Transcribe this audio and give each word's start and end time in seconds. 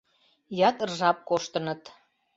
Ятыр 0.69 0.89
жап 0.99 1.17
коштыныт. 1.29 1.81